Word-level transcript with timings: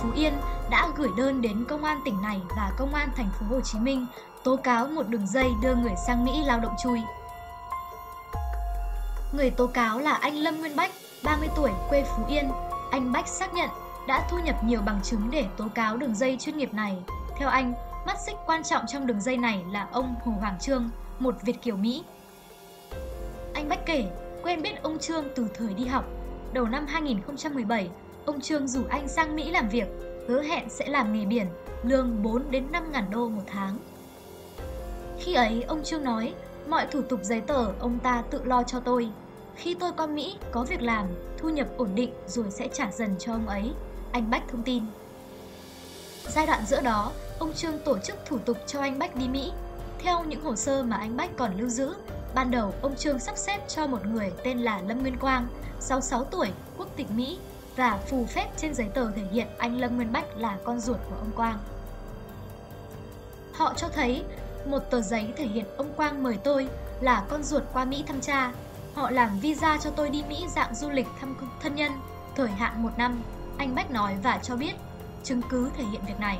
Phú 0.00 0.08
Yên 0.14 0.32
đã 0.70 0.88
gửi 0.96 1.08
đơn 1.16 1.42
đến 1.42 1.64
công 1.68 1.84
an 1.84 2.00
tỉnh 2.04 2.22
này 2.22 2.40
và 2.56 2.72
công 2.78 2.94
an 2.94 3.08
thành 3.16 3.30
phố 3.40 3.46
Hồ 3.46 3.60
Chí 3.60 3.78
Minh 3.78 4.06
tố 4.44 4.56
cáo 4.56 4.86
một 4.86 5.08
đường 5.08 5.26
dây 5.26 5.50
đưa 5.62 5.74
người 5.74 5.94
sang 6.06 6.24
Mỹ 6.24 6.42
lao 6.44 6.60
động 6.60 6.74
chui. 6.82 7.00
Người 9.32 9.50
tố 9.50 9.66
cáo 9.66 9.98
là 9.98 10.12
anh 10.12 10.36
Lâm 10.36 10.60
Nguyên 10.60 10.76
Bách, 10.76 10.92
30 11.24 11.48
tuổi, 11.56 11.70
quê 11.88 12.04
Phú 12.04 12.24
Yên. 12.28 12.50
Anh 12.90 13.12
Bách 13.12 13.28
xác 13.28 13.54
nhận 13.54 13.68
đã 14.08 14.28
thu 14.30 14.38
nhập 14.44 14.64
nhiều 14.64 14.80
bằng 14.86 15.00
chứng 15.02 15.30
để 15.30 15.46
tố 15.56 15.68
cáo 15.74 15.96
đường 15.96 16.14
dây 16.14 16.36
chuyên 16.40 16.56
nghiệp 16.56 16.74
này. 16.74 16.96
Theo 17.38 17.48
anh, 17.48 17.74
mắt 18.06 18.16
xích 18.26 18.36
quan 18.46 18.62
trọng 18.62 18.86
trong 18.86 19.06
đường 19.06 19.20
dây 19.20 19.36
này 19.36 19.64
là 19.70 19.88
ông 19.92 20.14
Hồ 20.24 20.32
Hoàng 20.40 20.58
Trương, 20.60 20.90
một 21.18 21.34
Việt 21.42 21.62
kiều 21.62 21.76
Mỹ. 21.76 22.04
Anh 23.54 23.68
Bách 23.68 23.86
kể, 23.86 24.06
quen 24.42 24.62
biết 24.62 24.82
ông 24.82 24.98
Trương 24.98 25.24
từ 25.36 25.48
thời 25.54 25.74
đi 25.74 25.86
học. 25.86 26.04
Đầu 26.52 26.64
năm 26.64 26.86
2017, 26.86 27.90
ông 28.26 28.40
Trương 28.40 28.68
rủ 28.68 28.84
anh 28.88 29.08
sang 29.08 29.36
Mỹ 29.36 29.50
làm 29.50 29.68
việc, 29.68 29.86
hứa 30.28 30.42
hẹn 30.42 30.70
sẽ 30.70 30.86
làm 30.88 31.12
nghề 31.12 31.24
biển, 31.24 31.46
lương 31.82 32.22
4 32.22 32.50
đến 32.50 32.66
5 32.72 32.92
ngàn 32.92 33.10
đô 33.10 33.28
một 33.28 33.42
tháng. 33.46 33.78
Khi 35.18 35.34
ấy, 35.34 35.62
ông 35.62 35.82
Trương 35.84 36.04
nói, 36.04 36.34
mọi 36.68 36.86
thủ 36.86 37.02
tục 37.02 37.20
giấy 37.22 37.40
tờ 37.40 37.72
ông 37.78 37.98
ta 37.98 38.22
tự 38.30 38.44
lo 38.44 38.62
cho 38.62 38.80
tôi. 38.80 39.08
Khi 39.56 39.74
tôi 39.74 39.92
qua 39.96 40.06
Mỹ, 40.06 40.36
có 40.52 40.64
việc 40.64 40.82
làm, 40.82 41.06
thu 41.38 41.48
nhập 41.48 41.66
ổn 41.76 41.90
định 41.94 42.12
rồi 42.26 42.50
sẽ 42.50 42.68
trả 42.68 42.90
dần 42.92 43.14
cho 43.18 43.32
ông 43.32 43.46
ấy. 43.46 43.72
Anh 44.12 44.30
Bách 44.30 44.42
thông 44.48 44.62
tin. 44.62 44.82
Giai 46.28 46.46
đoạn 46.46 46.62
giữa 46.66 46.80
đó, 46.80 47.12
ông 47.38 47.52
Trương 47.52 47.78
tổ 47.78 47.98
chức 47.98 48.16
thủ 48.26 48.38
tục 48.38 48.56
cho 48.66 48.80
anh 48.80 48.98
Bách 48.98 49.16
đi 49.16 49.28
Mỹ. 49.28 49.52
Theo 49.98 50.24
những 50.24 50.44
hồ 50.44 50.56
sơ 50.56 50.82
mà 50.82 50.96
anh 50.96 51.16
Bách 51.16 51.30
còn 51.36 51.56
lưu 51.58 51.68
giữ, 51.68 51.94
ban 52.34 52.50
đầu 52.50 52.74
ông 52.82 52.96
Trương 52.96 53.18
sắp 53.18 53.36
xếp 53.36 53.68
cho 53.68 53.86
một 53.86 54.06
người 54.06 54.32
tên 54.44 54.58
là 54.58 54.80
Lâm 54.88 55.02
Nguyên 55.02 55.16
Quang, 55.16 55.46
66 55.80 56.24
tuổi, 56.24 56.48
quốc 56.78 56.88
tịch 56.96 57.10
Mỹ 57.10 57.38
và 57.76 57.98
phù 58.10 58.26
phép 58.26 58.48
trên 58.56 58.74
giấy 58.74 58.88
tờ 58.94 59.10
thể 59.10 59.22
hiện 59.32 59.46
anh 59.58 59.80
Lâm 59.80 59.96
Nguyên 59.96 60.12
Bách 60.12 60.36
là 60.36 60.58
con 60.64 60.80
ruột 60.80 60.98
của 61.10 61.16
ông 61.16 61.30
Quang. 61.36 61.58
Họ 63.52 63.74
cho 63.76 63.88
thấy 63.88 64.24
một 64.66 64.78
tờ 64.90 65.00
giấy 65.00 65.32
thể 65.36 65.46
hiện 65.46 65.66
ông 65.76 65.92
Quang 65.94 66.22
mời 66.22 66.38
tôi 66.44 66.68
là 67.00 67.24
con 67.28 67.42
ruột 67.42 67.62
qua 67.72 67.84
Mỹ 67.84 68.04
thăm 68.06 68.20
cha. 68.20 68.52
Họ 68.94 69.10
làm 69.10 69.38
visa 69.38 69.78
cho 69.78 69.90
tôi 69.90 70.10
đi 70.10 70.22
Mỹ 70.28 70.46
dạng 70.48 70.74
du 70.74 70.90
lịch 70.90 71.06
thăm 71.20 71.36
thân 71.60 71.74
nhân, 71.74 71.92
thời 72.36 72.48
hạn 72.48 72.82
một 72.82 72.90
năm. 72.96 73.22
Anh 73.58 73.74
Bách 73.74 73.90
nói 73.90 74.16
và 74.22 74.38
cho 74.42 74.56
biết 74.56 74.72
chứng 75.24 75.42
cứ 75.42 75.70
thể 75.76 75.84
hiện 75.84 76.00
việc 76.06 76.20
này. 76.20 76.38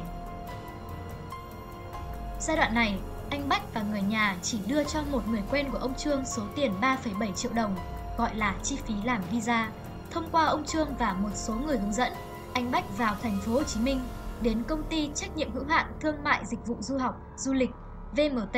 Giai 2.40 2.56
đoạn 2.56 2.74
này, 2.74 2.98
anh 3.30 3.48
Bách 3.48 3.74
và 3.74 3.82
người 3.82 4.02
nhà 4.02 4.36
chỉ 4.42 4.58
đưa 4.66 4.84
cho 4.84 5.02
một 5.10 5.28
người 5.28 5.42
quen 5.50 5.70
của 5.70 5.78
ông 5.78 5.94
Trương 5.94 6.24
số 6.24 6.42
tiền 6.56 6.72
3,7 6.80 7.32
triệu 7.32 7.52
đồng, 7.52 7.76
gọi 8.18 8.34
là 8.34 8.54
chi 8.62 8.76
phí 8.86 8.94
làm 9.04 9.22
visa. 9.30 9.70
Thông 10.12 10.28
qua 10.32 10.44
ông 10.44 10.64
Trương 10.64 10.88
và 10.98 11.12
một 11.12 11.30
số 11.34 11.54
người 11.54 11.78
hướng 11.78 11.92
dẫn, 11.92 12.12
anh 12.54 12.70
Bách 12.70 12.98
vào 12.98 13.16
thành 13.22 13.38
phố 13.40 13.52
Hồ 13.52 13.62
Chí 13.62 13.80
Minh 13.80 14.00
đến 14.42 14.62
công 14.68 14.82
ty 14.82 15.10
trách 15.14 15.36
nhiệm 15.36 15.52
hữu 15.52 15.64
hạn 15.64 15.86
thương 16.00 16.24
mại 16.24 16.44
dịch 16.46 16.66
vụ 16.66 16.76
du 16.80 16.98
học, 16.98 17.20
du 17.36 17.52
lịch 17.52 17.70
VMT 18.16 18.56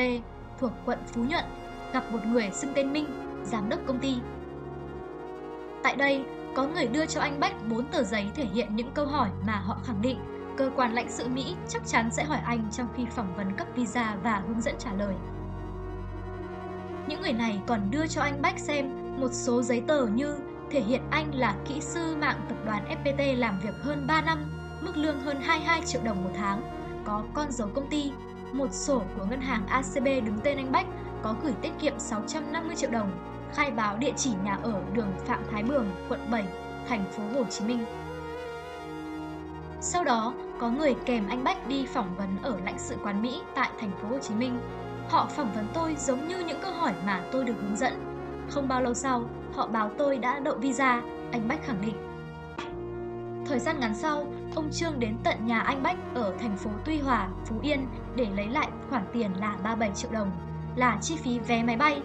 thuộc 0.60 0.72
quận 0.84 0.98
Phú 1.06 1.24
Nhuận 1.24 1.44
gặp 1.92 2.12
một 2.12 2.18
người 2.26 2.50
xưng 2.52 2.72
tên 2.74 2.92
Minh, 2.92 3.06
giám 3.44 3.68
đốc 3.68 3.80
công 3.86 3.98
ty. 3.98 4.14
Tại 5.82 5.96
đây, 5.96 6.24
có 6.54 6.66
người 6.66 6.86
đưa 6.86 7.06
cho 7.06 7.20
anh 7.20 7.40
Bách 7.40 7.68
4 7.68 7.86
tờ 7.86 8.02
giấy 8.02 8.30
thể 8.34 8.44
hiện 8.44 8.76
những 8.76 8.90
câu 8.94 9.06
hỏi 9.06 9.30
mà 9.46 9.56
họ 9.56 9.78
khẳng 9.84 10.02
định 10.02 10.18
cơ 10.56 10.70
quan 10.76 10.94
lãnh 10.94 11.10
sự 11.10 11.28
Mỹ 11.28 11.56
chắc 11.68 11.82
chắn 11.86 12.10
sẽ 12.10 12.24
hỏi 12.24 12.38
anh 12.44 12.68
trong 12.72 12.88
khi 12.96 13.04
phỏng 13.10 13.36
vấn 13.36 13.56
cấp 13.56 13.66
visa 13.76 14.16
và 14.22 14.42
hướng 14.48 14.60
dẫn 14.60 14.74
trả 14.78 14.92
lời. 14.92 15.14
Những 17.08 17.22
người 17.22 17.32
này 17.32 17.60
còn 17.66 17.90
đưa 17.90 18.06
cho 18.06 18.22
anh 18.22 18.42
Bách 18.42 18.58
xem 18.58 18.90
một 19.20 19.32
số 19.32 19.62
giấy 19.62 19.82
tờ 19.86 20.06
như 20.06 20.36
thể 20.70 20.80
hiện 20.80 21.02
anh 21.10 21.34
là 21.34 21.54
kỹ 21.68 21.80
sư 21.80 22.16
mạng 22.16 22.40
tập 22.48 22.56
đoàn 22.66 22.84
FPT 22.88 23.38
làm 23.38 23.60
việc 23.60 23.74
hơn 23.82 24.06
3 24.06 24.20
năm, 24.20 24.38
mức 24.80 24.96
lương 24.96 25.20
hơn 25.20 25.40
22 25.40 25.82
triệu 25.86 26.02
đồng 26.04 26.24
một 26.24 26.30
tháng, 26.36 26.62
có 27.04 27.22
con 27.34 27.52
dấu 27.52 27.68
công 27.74 27.88
ty, 27.90 28.12
một 28.52 28.72
sổ 28.72 29.02
của 29.18 29.24
ngân 29.24 29.40
hàng 29.40 29.66
ACB 29.66 30.04
đứng 30.04 30.38
tên 30.44 30.56
anh 30.56 30.72
Bách 30.72 30.86
có 31.22 31.34
gửi 31.42 31.52
tiết 31.62 31.72
kiệm 31.80 31.98
650 31.98 32.76
triệu 32.76 32.90
đồng, 32.90 33.10
khai 33.54 33.70
báo 33.70 33.96
địa 33.96 34.12
chỉ 34.16 34.30
nhà 34.44 34.58
ở 34.62 34.82
đường 34.92 35.12
Phạm 35.26 35.42
Thái 35.50 35.62
Bường, 35.62 35.90
quận 36.08 36.20
7, 36.30 36.44
thành 36.88 37.04
phố 37.12 37.22
Hồ 37.34 37.44
Chí 37.44 37.64
Minh. 37.64 37.84
Sau 39.80 40.04
đó, 40.04 40.34
có 40.58 40.70
người 40.70 40.94
kèm 41.06 41.28
anh 41.28 41.44
Bách 41.44 41.68
đi 41.68 41.86
phỏng 41.86 42.16
vấn 42.16 42.28
ở 42.42 42.56
lãnh 42.64 42.78
sự 42.78 42.96
quán 43.02 43.22
Mỹ 43.22 43.40
tại 43.54 43.70
thành 43.80 43.90
phố 44.02 44.08
Hồ 44.08 44.18
Chí 44.18 44.34
Minh. 44.34 44.58
Họ 45.08 45.26
phỏng 45.36 45.52
vấn 45.54 45.66
tôi 45.74 45.96
giống 45.98 46.28
như 46.28 46.38
những 46.38 46.60
câu 46.62 46.72
hỏi 46.72 46.92
mà 47.06 47.24
tôi 47.32 47.44
được 47.44 47.54
hướng 47.62 47.76
dẫn. 47.76 47.92
Không 48.50 48.68
bao 48.68 48.82
lâu 48.82 48.94
sau, 48.94 49.24
họ 49.56 49.66
báo 49.66 49.90
tôi 49.98 50.18
đã 50.18 50.38
đậu 50.38 50.54
visa, 50.54 51.02
anh 51.32 51.48
Bách 51.48 51.66
khẳng 51.66 51.80
định. 51.80 51.96
Thời 53.46 53.58
gian 53.58 53.80
ngắn 53.80 53.94
sau, 53.94 54.26
ông 54.54 54.70
Trương 54.72 55.00
đến 55.00 55.16
tận 55.24 55.46
nhà 55.46 55.60
anh 55.60 55.82
Bách 55.82 55.96
ở 56.14 56.34
thành 56.40 56.56
phố 56.56 56.70
Tuy 56.84 56.98
Hòa, 56.98 57.28
Phú 57.44 57.56
Yên 57.62 57.86
để 58.16 58.26
lấy 58.36 58.46
lại 58.48 58.68
khoản 58.90 59.02
tiền 59.12 59.30
là 59.40 59.56
37 59.62 59.90
triệu 59.96 60.10
đồng, 60.10 60.30
là 60.76 60.98
chi 61.02 61.16
phí 61.16 61.38
vé 61.38 61.62
máy 61.62 61.76
bay. 61.76 62.02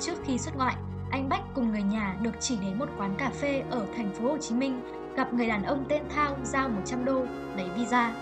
Trước 0.00 0.14
khi 0.24 0.38
xuất 0.38 0.56
ngoại, 0.56 0.76
anh 1.10 1.28
Bách 1.28 1.42
cùng 1.54 1.70
người 1.70 1.82
nhà 1.82 2.16
được 2.22 2.40
chỉ 2.40 2.58
đến 2.60 2.78
một 2.78 2.88
quán 2.98 3.14
cà 3.18 3.30
phê 3.30 3.62
ở 3.70 3.86
thành 3.96 4.10
phố 4.14 4.28
Hồ 4.28 4.38
Chí 4.38 4.54
Minh 4.54 4.80
gặp 5.16 5.34
người 5.34 5.48
đàn 5.48 5.62
ông 5.62 5.84
tên 5.88 6.02
Thao 6.14 6.36
giao 6.42 6.68
100 6.68 7.04
đô 7.04 7.24
lấy 7.56 7.68
visa. 7.76 8.14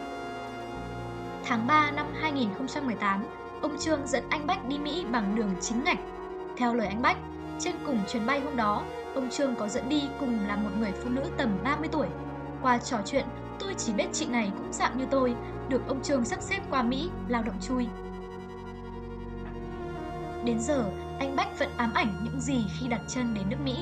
Tháng 1.44 1.66
3 1.66 1.90
năm 1.90 2.06
2018, 2.20 3.24
ông 3.62 3.78
Trương 3.78 4.06
dẫn 4.06 4.24
anh 4.28 4.46
Bách 4.46 4.68
đi 4.68 4.78
Mỹ 4.78 5.06
bằng 5.12 5.34
đường 5.34 5.50
chính 5.60 5.84
ngạch. 5.84 5.98
Theo 6.56 6.74
lời 6.74 6.86
anh 6.86 7.02
Bách, 7.02 7.16
trên 7.58 7.74
cùng 7.86 7.98
chuyến 8.08 8.26
bay 8.26 8.40
hôm 8.40 8.56
đó, 8.56 8.84
ông 9.14 9.30
Trương 9.30 9.56
có 9.56 9.68
dẫn 9.68 9.88
đi 9.88 10.02
cùng 10.20 10.46
là 10.46 10.56
một 10.56 10.70
người 10.78 10.92
phụ 10.92 11.10
nữ 11.10 11.22
tầm 11.36 11.58
30 11.64 11.88
tuổi. 11.92 12.06
Qua 12.62 12.78
trò 12.78 12.98
chuyện, 13.04 13.26
tôi 13.58 13.74
chỉ 13.74 13.92
biết 13.92 14.06
chị 14.12 14.26
này 14.26 14.52
cũng 14.58 14.72
dạng 14.72 14.98
như 14.98 15.04
tôi, 15.10 15.34
được 15.68 15.82
ông 15.88 16.02
Trương 16.02 16.24
sắp 16.24 16.42
xếp 16.42 16.60
qua 16.70 16.82
Mỹ 16.82 17.10
lao 17.28 17.42
động 17.42 17.60
chui. 17.60 17.86
Đến 20.44 20.60
giờ, 20.60 20.84
anh 21.18 21.36
Bách 21.36 21.58
vẫn 21.58 21.68
ám 21.76 21.92
ảnh 21.94 22.20
những 22.24 22.40
gì 22.40 22.64
khi 22.78 22.88
đặt 22.88 23.00
chân 23.08 23.34
đến 23.34 23.44
nước 23.50 23.56
Mỹ. 23.64 23.76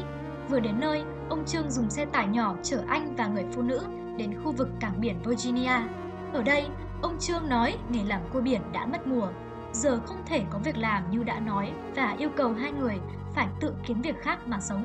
Vừa 0.49 0.61
đến 0.61 0.81
nơi, 0.81 1.03
ông 1.29 1.45
Trương 1.47 1.71
dùng 1.71 1.91
xe 1.91 2.05
tải 2.05 2.27
nhỏ 2.27 2.55
chở 2.63 2.83
anh 2.89 3.15
và 3.17 3.27
người 3.27 3.45
phụ 3.53 3.63
nữ 3.63 3.85
đến 4.17 4.35
khu 4.45 4.53
vực 4.53 4.69
cảng 4.81 5.01
biển 5.01 5.17
Virginia. 5.25 5.77
Ở 6.33 6.43
đây, 6.43 6.67
ông 7.03 7.19
Trương 7.19 7.49
nói 7.49 7.79
nghề 7.91 8.05
làm 8.05 8.21
cua 8.33 8.41
biển 8.41 8.61
đã 8.73 8.87
mất 8.87 9.07
mùa, 9.07 9.29
giờ 9.73 10.01
không 10.07 10.23
thể 10.27 10.45
có 10.51 10.59
việc 10.59 10.77
làm 10.77 11.11
như 11.11 11.23
đã 11.23 11.41
nói 11.41 11.73
và 11.95 12.17
yêu 12.19 12.29
cầu 12.37 12.53
hai 12.53 12.73
người 12.73 12.99
phải 13.35 13.49
tự 13.61 13.75
kiếm 13.87 14.03
việc 14.03 14.23
khác 14.23 14.39
mà 14.47 14.61
sống. 14.61 14.85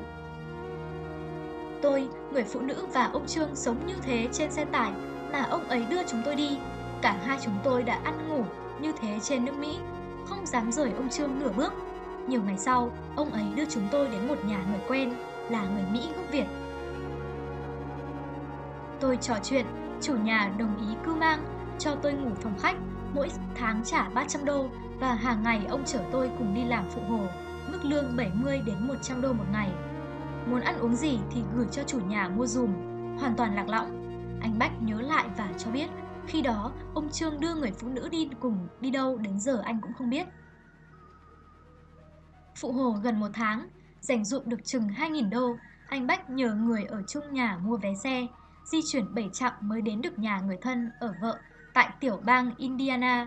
Tôi, 1.82 2.08
người 2.32 2.44
phụ 2.44 2.60
nữ 2.60 2.86
và 2.92 3.04
ông 3.04 3.26
Trương 3.26 3.54
sống 3.54 3.86
như 3.86 3.94
thế 4.02 4.28
trên 4.32 4.50
xe 4.50 4.64
tải 4.64 4.92
mà 5.32 5.42
ông 5.42 5.68
ấy 5.68 5.86
đưa 5.90 6.02
chúng 6.06 6.22
tôi 6.24 6.34
đi. 6.34 6.58
Cả 7.02 7.16
hai 7.24 7.38
chúng 7.44 7.58
tôi 7.64 7.82
đã 7.82 8.00
ăn 8.04 8.28
ngủ 8.28 8.44
như 8.80 8.92
thế 9.00 9.18
trên 9.22 9.44
nước 9.44 9.58
Mỹ, 9.58 9.78
không 10.28 10.46
dám 10.46 10.72
rời 10.72 10.92
ông 10.96 11.08
Trương 11.08 11.38
nửa 11.38 11.52
bước. 11.56 11.72
Nhiều 12.28 12.42
ngày 12.46 12.58
sau, 12.58 12.90
ông 13.16 13.30
ấy 13.30 13.44
đưa 13.54 13.64
chúng 13.64 13.88
tôi 13.90 14.08
đến 14.08 14.28
một 14.28 14.44
nhà 14.44 14.58
người 14.70 14.80
quen 14.88 15.14
là 15.50 15.62
người 15.62 15.84
Mỹ 15.92 16.08
gốc 16.16 16.24
Việt. 16.32 16.46
Tôi 19.00 19.16
trò 19.16 19.34
chuyện, 19.42 19.66
chủ 20.00 20.14
nhà 20.16 20.52
đồng 20.58 20.76
ý 20.88 20.96
cư 21.04 21.14
mang, 21.14 21.44
cho 21.78 21.94
tôi 21.94 22.12
ngủ 22.12 22.30
phòng 22.42 22.58
khách, 22.58 22.76
mỗi 23.14 23.30
tháng 23.54 23.82
trả 23.84 24.08
300 24.08 24.44
đô 24.44 24.68
và 25.00 25.14
hàng 25.14 25.42
ngày 25.42 25.66
ông 25.68 25.84
chở 25.84 26.00
tôi 26.12 26.30
cùng 26.38 26.54
đi 26.54 26.64
làm 26.64 26.84
phụ 26.90 27.00
hồ, 27.08 27.26
mức 27.72 27.78
lương 27.82 28.16
70 28.16 28.62
đến 28.66 28.88
100 28.88 29.20
đô 29.20 29.32
một 29.32 29.44
ngày. 29.52 29.72
Muốn 30.46 30.60
ăn 30.60 30.78
uống 30.78 30.96
gì 30.96 31.18
thì 31.30 31.42
gửi 31.54 31.66
cho 31.72 31.82
chủ 31.82 32.00
nhà 32.00 32.28
mua 32.28 32.46
dùm, 32.46 32.72
hoàn 33.18 33.34
toàn 33.36 33.54
lạc 33.54 33.68
lõng. 33.68 33.98
Anh 34.40 34.58
Bách 34.58 34.82
nhớ 34.82 35.00
lại 35.00 35.28
và 35.36 35.48
cho 35.58 35.70
biết, 35.70 35.86
khi 36.26 36.42
đó 36.42 36.72
ông 36.94 37.10
Trương 37.10 37.40
đưa 37.40 37.54
người 37.54 37.70
phụ 37.70 37.88
nữ 37.88 38.08
đi 38.08 38.30
cùng 38.40 38.68
đi 38.80 38.90
đâu 38.90 39.16
đến 39.16 39.40
giờ 39.40 39.62
anh 39.64 39.80
cũng 39.80 39.92
không 39.92 40.10
biết. 40.10 40.26
Phụ 42.56 42.72
hồ 42.72 42.90
gần 43.02 43.20
một 43.20 43.30
tháng, 43.34 43.68
dành 44.00 44.24
dụm 44.24 44.42
được 44.46 44.64
chừng 44.64 44.88
2.000 44.88 45.30
đô, 45.30 45.56
anh 45.88 46.06
Bách 46.06 46.30
nhờ 46.30 46.54
người 46.54 46.84
ở 46.84 47.02
chung 47.08 47.24
nhà 47.32 47.58
mua 47.62 47.76
vé 47.76 47.94
xe, 47.94 48.26
di 48.64 48.78
chuyển 48.86 49.14
7 49.14 49.30
chặng 49.32 49.52
mới 49.60 49.82
đến 49.82 50.02
được 50.02 50.18
nhà 50.18 50.40
người 50.40 50.58
thân 50.62 50.90
ở 51.00 51.14
vợ 51.22 51.38
tại 51.78 51.90
tiểu 52.00 52.20
bang 52.24 52.50
Indiana. 52.56 53.26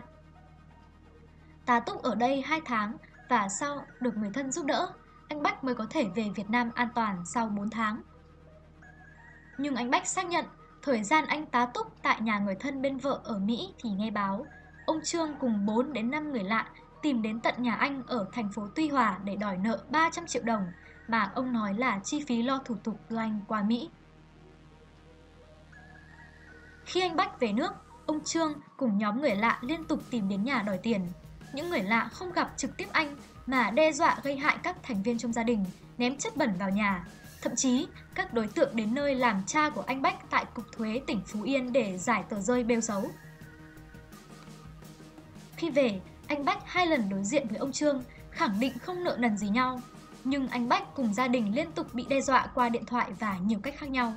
Tá 1.66 1.80
túc 1.80 2.04
ở 2.04 2.16
đây 2.16 2.42
2 2.42 2.62
tháng 2.66 2.98
và 3.30 3.50
sau 3.50 3.86
được 4.00 4.18
người 4.18 4.30
thân 4.34 4.52
giúp 4.52 4.66
đỡ, 4.66 4.92
anh 5.28 5.44
Bách 5.44 5.64
mới 5.64 5.76
có 5.76 5.86
thể 5.90 6.08
về 6.16 6.30
Việt 6.36 6.50
Nam 6.50 6.72
an 6.76 6.88
toàn 6.96 7.24
sau 7.26 7.48
4 7.48 7.70
tháng. 7.70 8.02
Nhưng 9.58 9.76
anh 9.76 9.92
Bách 9.92 10.08
xác 10.08 10.26
nhận 10.26 10.46
thời 10.82 11.04
gian 11.04 11.26
anh 11.26 11.46
tá 11.46 11.66
túc 11.66 12.02
tại 12.02 12.22
nhà 12.22 12.40
người 12.40 12.56
thân 12.56 12.82
bên 12.82 12.98
vợ 12.98 13.22
ở 13.24 13.40
Mỹ 13.40 13.74
thì 13.80 13.90
nghe 13.90 14.12
báo, 14.12 14.46
ông 14.86 15.00
Trương 15.04 15.36
cùng 15.40 15.66
4 15.66 15.94
đến 15.94 16.12
5 16.12 16.32
người 16.32 16.44
lạ 16.44 16.68
tìm 17.02 17.22
đến 17.22 17.40
tận 17.40 17.56
nhà 17.58 17.76
anh 17.76 18.04
ở 18.08 18.26
thành 18.34 18.52
phố 18.52 18.68
Tuy 18.76 18.90
Hòa 18.90 19.20
để 19.24 19.36
đòi 19.36 19.58
nợ 19.58 19.84
300 19.90 20.28
triệu 20.28 20.44
đồng 20.44 20.72
mà 21.08 21.32
ông 21.36 21.54
nói 21.54 21.74
là 21.74 22.00
chi 22.04 22.24
phí 22.28 22.42
lo 22.42 22.60
thủ 22.66 22.76
tục 22.84 23.00
đưa 23.10 23.18
anh 23.18 23.40
qua 23.48 23.64
Mỹ. 23.64 23.90
Khi 26.86 27.02
anh 27.02 27.16
Bách 27.16 27.40
về 27.40 27.54
nước, 27.54 27.74
ông 28.12 28.24
Trương 28.24 28.54
cùng 28.78 28.98
nhóm 28.98 29.22
người 29.22 29.36
lạ 29.36 29.60
liên 29.62 29.84
tục 29.84 30.00
tìm 30.10 30.30
đến 30.30 30.44
nhà 30.44 30.64
đòi 30.68 30.78
tiền. 30.78 31.08
Những 31.54 31.70
người 31.70 31.84
lạ 31.84 32.10
không 32.14 32.32
gặp 32.32 32.54
trực 32.58 32.78
tiếp 32.78 32.88
anh 32.92 33.16
mà 33.46 33.72
đe 33.72 33.92
dọa 33.92 34.18
gây 34.24 34.38
hại 34.38 34.58
các 34.64 34.76
thành 34.84 35.04
viên 35.04 35.18
trong 35.18 35.34
gia 35.34 35.44
đình, 35.44 35.66
ném 35.98 36.18
chất 36.18 36.38
bẩn 36.38 36.54
vào 36.60 36.70
nhà. 36.70 37.06
Thậm 37.42 37.56
chí, 37.56 37.88
các 38.16 38.34
đối 38.34 38.48
tượng 38.48 38.76
đến 38.76 38.96
nơi 38.96 39.16
làm 39.16 39.44
cha 39.48 39.70
của 39.70 39.82
anh 39.82 40.02
Bách 40.02 40.30
tại 40.30 40.46
Cục 40.54 40.66
Thuế 40.78 41.02
tỉnh 41.08 41.22
Phú 41.26 41.42
Yên 41.42 41.74
để 41.74 41.98
giải 41.98 42.24
tờ 42.30 42.40
rơi 42.40 42.64
bêu 42.64 42.82
xấu. 42.82 43.12
Khi 45.56 45.70
về, 45.70 46.02
anh 46.28 46.46
Bách 46.46 46.60
hai 46.66 46.88
lần 46.88 47.10
đối 47.10 47.24
diện 47.24 47.48
với 47.48 47.58
ông 47.58 47.72
Trương, 47.72 48.04
khẳng 48.32 48.60
định 48.60 48.80
không 48.80 49.04
nợ 49.04 49.18
nần 49.20 49.38
gì 49.38 49.50
nhau. 49.50 49.82
Nhưng 50.24 50.48
anh 50.48 50.70
Bách 50.70 50.96
cùng 50.96 51.14
gia 51.14 51.28
đình 51.28 51.56
liên 51.56 51.72
tục 51.72 51.94
bị 51.94 52.06
đe 52.10 52.22
dọa 52.22 52.48
qua 52.56 52.70
điện 52.70 52.86
thoại 52.86 53.12
và 53.20 53.38
nhiều 53.38 53.60
cách 53.64 53.76
khác 53.78 53.90
nhau. 53.90 54.14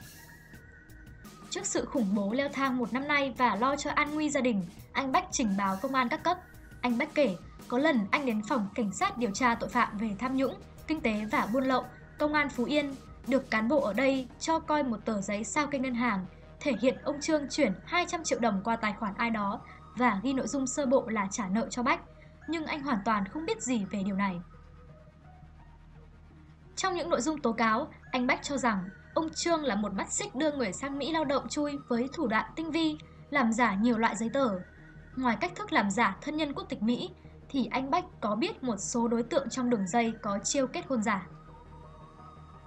Trước 1.54 1.66
sự 1.66 1.84
khủng 1.84 2.14
bố 2.14 2.32
leo 2.32 2.48
thang 2.48 2.78
một 2.78 2.92
năm 2.92 3.08
nay 3.08 3.34
và 3.38 3.56
lo 3.56 3.76
cho 3.76 3.90
an 3.90 4.14
nguy 4.14 4.30
gia 4.30 4.40
đình, 4.40 4.66
anh 4.92 5.12
Bách 5.12 5.24
trình 5.30 5.54
báo 5.58 5.76
công 5.82 5.94
an 5.94 6.08
các 6.08 6.24
cấp. 6.24 6.38
Anh 6.80 6.98
Bách 6.98 7.14
kể, 7.14 7.36
có 7.68 7.78
lần 7.78 8.00
anh 8.10 8.26
đến 8.26 8.42
phòng 8.48 8.68
cảnh 8.74 8.92
sát 8.92 9.18
điều 9.18 9.30
tra 9.30 9.54
tội 9.54 9.68
phạm 9.68 9.98
về 9.98 10.16
tham 10.18 10.36
nhũng, 10.36 10.54
kinh 10.86 11.00
tế 11.00 11.24
và 11.32 11.48
buôn 11.52 11.64
lậu, 11.64 11.84
công 12.18 12.34
an 12.34 12.48
Phú 12.48 12.64
Yên, 12.64 12.94
được 13.26 13.50
cán 13.50 13.68
bộ 13.68 13.80
ở 13.80 13.92
đây 13.92 14.28
cho 14.40 14.58
coi 14.58 14.82
một 14.82 14.96
tờ 15.04 15.20
giấy 15.20 15.44
sao 15.44 15.66
kê 15.66 15.78
ngân 15.78 15.94
hàng, 15.94 16.26
thể 16.60 16.72
hiện 16.80 16.98
ông 17.04 17.20
Trương 17.20 17.48
chuyển 17.48 17.72
200 17.84 18.24
triệu 18.24 18.38
đồng 18.38 18.60
qua 18.64 18.76
tài 18.76 18.92
khoản 18.92 19.14
ai 19.16 19.30
đó 19.30 19.60
và 19.96 20.20
ghi 20.22 20.32
nội 20.32 20.46
dung 20.46 20.66
sơ 20.66 20.86
bộ 20.86 21.08
là 21.08 21.28
trả 21.30 21.48
nợ 21.48 21.66
cho 21.70 21.82
Bách, 21.82 22.00
nhưng 22.48 22.66
anh 22.66 22.80
hoàn 22.80 22.98
toàn 23.04 23.28
không 23.28 23.46
biết 23.46 23.62
gì 23.62 23.84
về 23.84 24.02
điều 24.02 24.16
này. 24.16 24.40
Trong 26.76 26.94
những 26.94 27.10
nội 27.10 27.20
dung 27.20 27.40
tố 27.40 27.52
cáo, 27.52 27.88
anh 28.10 28.26
Bách 28.26 28.42
cho 28.42 28.56
rằng 28.56 28.84
ông 29.14 29.30
Trương 29.34 29.64
là 29.64 29.74
một 29.74 29.92
mắt 29.92 30.12
xích 30.12 30.34
đưa 30.34 30.52
người 30.52 30.72
sang 30.72 30.98
Mỹ 30.98 31.12
lao 31.12 31.24
động 31.24 31.48
chui 31.48 31.78
với 31.88 32.08
thủ 32.12 32.26
đoạn 32.26 32.50
tinh 32.56 32.70
vi, 32.70 32.96
làm 33.30 33.52
giả 33.52 33.74
nhiều 33.74 33.98
loại 33.98 34.16
giấy 34.16 34.30
tờ. 34.32 34.48
Ngoài 35.16 35.36
cách 35.40 35.52
thức 35.54 35.72
làm 35.72 35.90
giả 35.90 36.16
thân 36.20 36.36
nhân 36.36 36.54
quốc 36.54 36.64
tịch 36.68 36.82
Mỹ, 36.82 37.10
thì 37.48 37.68
anh 37.70 37.90
Bách 37.90 38.04
có 38.20 38.36
biết 38.36 38.62
một 38.62 38.76
số 38.78 39.08
đối 39.08 39.22
tượng 39.22 39.50
trong 39.50 39.70
đường 39.70 39.86
dây 39.88 40.12
có 40.22 40.38
chiêu 40.38 40.66
kết 40.66 40.84
hôn 40.88 41.02
giả. 41.02 41.26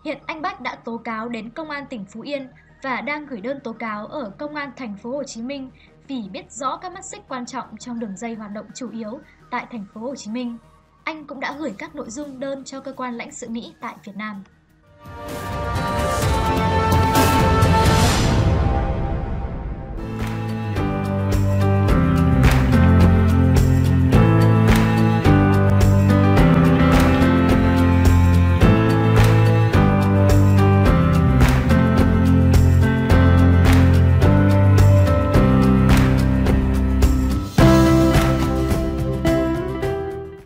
Hiện 0.06 0.18
anh 0.26 0.42
Bách 0.42 0.62
đã 0.62 0.76
tố 0.76 0.98
cáo 0.98 1.30
đến 1.30 1.50
công 1.50 1.70
an 1.70 1.86
tỉnh 1.90 2.06
Phú 2.06 2.22
Yên 2.22 2.50
và 2.84 3.02
đang 3.02 3.26
gửi 3.26 3.42
đơn 3.42 3.60
tố 3.60 3.74
cáo 3.74 4.08
ở 4.08 4.32
công 4.38 4.56
an 4.56 4.72
thành 4.78 4.98
phố 4.98 5.12
Hồ 5.12 5.24
Chí 5.24 5.42
Minh 5.42 5.72
vì 6.08 6.24
biết 6.32 6.52
rõ 6.52 6.78
các 6.78 6.92
mắt 6.92 7.06
xích 7.06 7.22
quan 7.28 7.46
trọng 7.46 7.78
trong 7.78 8.00
đường 8.00 8.18
dây 8.18 8.36
hoạt 8.36 8.52
động 8.52 8.66
chủ 8.76 8.90
yếu 8.92 9.20
tại 9.50 9.68
thành 9.72 9.86
phố 9.94 10.02
Hồ 10.02 10.16
Chí 10.16 10.32
Minh. 10.32 10.58
Anh 11.04 11.28
cũng 11.28 11.40
đã 11.40 11.56
gửi 11.60 11.74
các 11.78 11.96
nội 11.96 12.10
dung 12.10 12.40
đơn 12.40 12.64
cho 12.64 12.80
cơ 12.80 12.94
quan 12.94 13.18
lãnh 13.18 13.32
sự 13.32 13.50
Mỹ 13.50 13.74
tại 13.82 13.96
Việt 14.04 14.16
Nam. 14.16 14.44